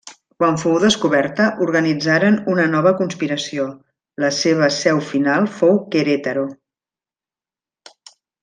[0.43, 3.67] Quan fou descoberta, organitzaren una nova conspiració,
[4.25, 6.49] la seva seu final fou Querétaro.